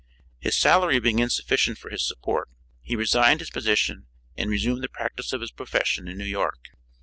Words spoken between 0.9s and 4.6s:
being insufficient for his support, he resigned his position and